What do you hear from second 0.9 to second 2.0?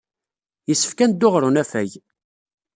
ad neddu ɣer unafag.